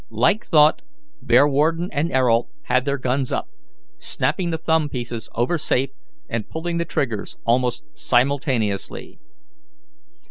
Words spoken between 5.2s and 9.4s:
over "safe" and pulling the triggers almost simultaneously.